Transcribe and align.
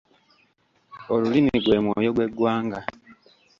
Olulimi 1.13 1.55
gwe 1.63 1.77
mwoyo 1.83 2.09
gw'eggwanga. 2.15 2.79